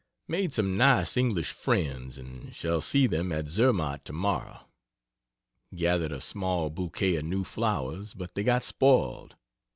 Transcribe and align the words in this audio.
Made 0.27 0.51
some 0.51 0.77
nice 0.77 1.15
English 1.15 1.51
friends 1.51 2.17
and 2.17 2.55
shall 2.55 2.81
see 2.81 3.05
them 3.05 3.31
at 3.31 3.47
Zermatt 3.49 4.03
tomorrow. 4.03 4.67
Gathered 5.75 6.11
a 6.11 6.19
small 6.19 6.71
bouquet 6.71 7.17
of 7.17 7.25
new 7.25 7.43
flowers, 7.43 8.15
but 8.15 8.33
they 8.33 8.43
got 8.43 8.63
spoiled. 8.63 9.35